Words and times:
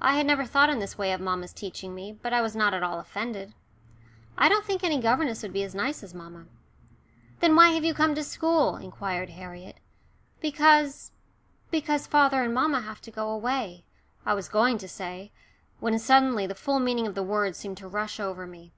I 0.00 0.16
had 0.16 0.26
never 0.26 0.44
thought 0.44 0.70
in 0.70 0.80
this 0.80 0.98
way 0.98 1.12
of 1.12 1.20
mamma's 1.20 1.52
teaching 1.52 1.94
me, 1.94 2.10
but 2.12 2.32
I 2.32 2.40
was 2.40 2.56
not 2.56 2.74
at 2.74 2.82
all 2.82 2.98
offended. 2.98 3.54
"I 4.36 4.48
don't 4.48 4.64
think 4.64 4.82
any 4.82 4.98
governess 5.00 5.40
would 5.44 5.52
be 5.52 5.62
as 5.62 5.72
nice 5.72 6.02
as 6.02 6.12
mamma." 6.12 6.46
"Then 7.38 7.54
why 7.54 7.68
have 7.68 7.84
you 7.84 7.94
come 7.94 8.16
to 8.16 8.24
school?" 8.24 8.74
inquired 8.74 9.30
Harriet. 9.30 9.76
"Because" 10.40 11.12
"because 11.70 12.08
father 12.08 12.42
and 12.42 12.52
mamma 12.52 12.80
have 12.80 13.00
to 13.02 13.12
go 13.12 13.30
away," 13.30 13.84
I 14.26 14.34
was 14.34 14.48
going 14.48 14.78
to 14.78 14.88
say, 14.88 15.30
when 15.78 15.96
suddenly 16.00 16.44
the 16.44 16.56
full 16.56 16.80
meaning 16.80 17.06
of 17.06 17.14
the 17.14 17.22
words 17.22 17.56
seemed 17.56 17.76
to 17.76 17.86
rush 17.86 18.18
over 18.18 18.48
me. 18.48 18.72